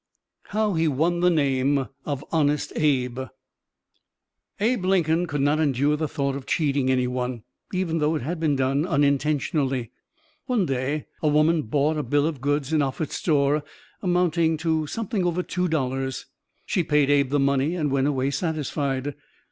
HOW 0.47 0.73
HE 0.73 0.87
WON 0.87 1.19
THE 1.19 1.29
NAME 1.29 1.87
OF 2.07 2.25
"HONEST 2.31 2.73
ABE" 2.75 3.27
Abe 4.59 4.85
Lincoln 4.85 5.27
could 5.27 5.41
not 5.41 5.59
endure 5.59 5.95
the 5.95 6.07
thought 6.07 6.35
of 6.35 6.47
cheating 6.47 6.89
any 6.89 7.05
one, 7.05 7.43
even 7.71 7.99
though 7.99 8.15
it 8.15 8.23
had 8.23 8.39
been 8.39 8.55
done 8.55 8.83
unintentionally. 8.87 9.91
One 10.47 10.65
day 10.65 11.05
a 11.21 11.27
woman 11.27 11.61
bought 11.61 11.97
a 11.97 12.01
bill 12.03 12.25
of 12.25 12.41
goods 12.41 12.73
in 12.73 12.81
Offutt's 12.81 13.17
store 13.17 13.63
amounting 14.01 14.57
to 14.57 14.87
something 14.87 15.23
over 15.23 15.43
two 15.43 15.67
dollars. 15.67 16.25
She 16.65 16.81
paid 16.83 17.11
Abe 17.11 17.29
the 17.29 17.39
money 17.39 17.75
and 17.75 17.91
went 17.91 18.07
away 18.07 18.31
satisfied. 18.31 19.13